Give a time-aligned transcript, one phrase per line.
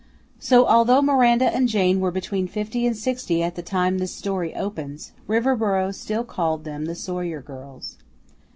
[0.39, 4.55] So although Miranda and Jane were between fifty and sixty at the time this story
[4.55, 7.99] opens, Riverboro still called them the Sawyer girls.